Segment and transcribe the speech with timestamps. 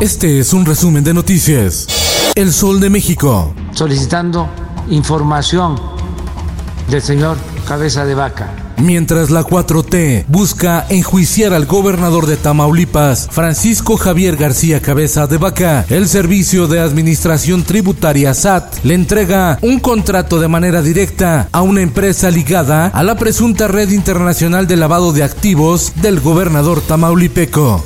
[0.00, 1.86] Este es un resumen de noticias.
[2.34, 3.54] El Sol de México.
[3.72, 4.46] Solicitando
[4.90, 5.80] información
[6.90, 8.74] del señor Cabeza de Vaca.
[8.76, 15.86] Mientras la 4T busca enjuiciar al gobernador de Tamaulipas, Francisco Javier García Cabeza de Vaca,
[15.88, 21.80] el Servicio de Administración Tributaria SAT le entrega un contrato de manera directa a una
[21.80, 27.82] empresa ligada a la presunta red internacional de lavado de activos del gobernador tamaulipeco.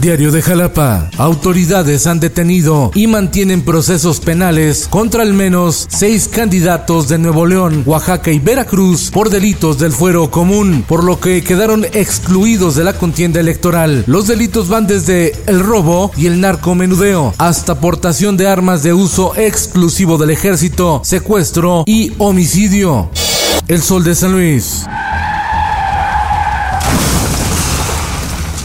[0.00, 1.10] Diario de Jalapa.
[1.18, 7.82] Autoridades han detenido y mantienen procesos penales contra al menos seis candidatos de Nuevo León,
[7.86, 12.94] Oaxaca y Veracruz por delitos del fuero común, por lo que quedaron excluidos de la
[12.94, 14.04] contienda electoral.
[14.06, 19.36] Los delitos van desde el robo y el narcomenudeo hasta portación de armas de uso
[19.36, 23.10] exclusivo del ejército, secuestro y homicidio.
[23.68, 24.84] El Sol de San Luis.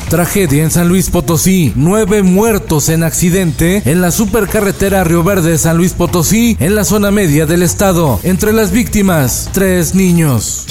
[0.09, 1.73] Tragedia en San Luis Potosí.
[1.75, 7.11] Nueve muertos en accidente en la supercarretera Río Verde San Luis Potosí, en la zona
[7.11, 8.19] media del estado.
[8.23, 10.65] Entre las víctimas, tres niños.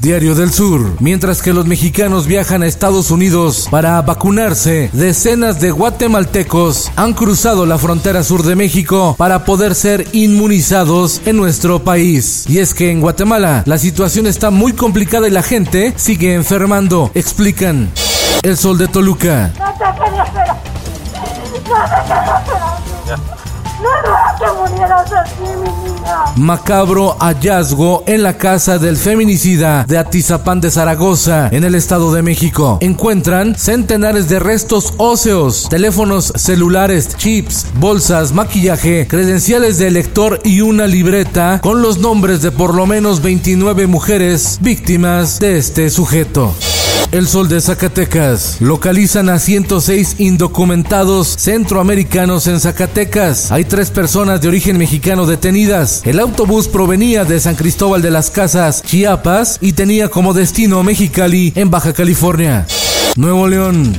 [0.00, 0.92] Diario del Sur.
[1.00, 7.66] Mientras que los mexicanos viajan a Estados Unidos para vacunarse, decenas de guatemaltecos han cruzado
[7.66, 12.44] la frontera sur de México para poder ser inmunizados en nuestro país.
[12.48, 17.10] Y es que en Guatemala la situación está muy complicada y la gente sigue enfermando,
[17.14, 17.90] explican.
[18.46, 19.50] El sol de Toluca.
[19.58, 20.56] No te quería esperar.
[21.16, 23.18] No te quería esperar.
[23.82, 26.16] No era que murieras así, mi niña.
[26.36, 32.22] Macabro hallazgo en la casa del feminicida de Atizapán de Zaragoza, en el Estado de
[32.22, 32.78] México.
[32.82, 40.86] Encuentran centenares de restos óseos, teléfonos celulares, chips, bolsas, maquillaje, credenciales de elector y una
[40.86, 46.54] libreta con los nombres de por lo menos 29 mujeres víctimas de este sujeto.
[47.12, 48.60] El Sol de Zacatecas.
[48.60, 53.52] Localizan a 106 indocumentados centroamericanos en Zacatecas.
[53.52, 56.02] Hay tres personas de origen mexicano detenidas.
[56.04, 61.52] El autobús provenía de San Cristóbal de las Casas, Chiapas, y tenía como destino Mexicali,
[61.54, 62.66] en Baja California.
[63.16, 63.94] Nuevo León.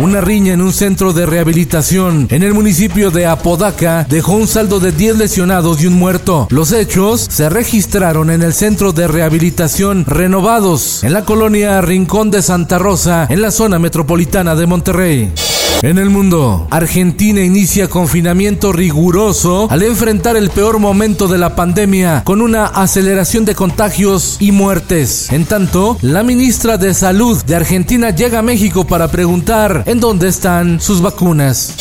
[0.00, 4.80] Una riña en un centro de rehabilitación en el municipio de Apodaca dejó un saldo
[4.80, 6.48] de 10 lesionados y un muerto.
[6.50, 12.42] Los hechos se registraron en el centro de rehabilitación Renovados, en la colonia Rincón de
[12.42, 15.32] Santa Rosa, en la zona metropolitana de Monterrey.
[15.82, 22.22] En el mundo, Argentina inicia confinamiento riguroso al enfrentar el peor momento de la pandemia
[22.24, 25.32] con una aceleración de contagios y muertes.
[25.32, 30.28] En tanto, la ministra de Salud de Argentina llega a México para preguntar en dónde
[30.28, 31.74] están sus vacunas.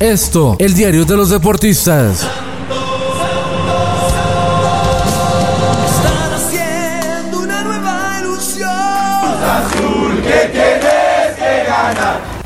[0.00, 2.26] Esto, el diario de los deportistas.